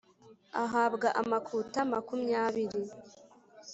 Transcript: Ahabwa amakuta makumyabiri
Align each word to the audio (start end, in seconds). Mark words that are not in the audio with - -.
Ahabwa 0.63 1.07
amakuta 1.21 1.79
makumyabiri 1.91 2.81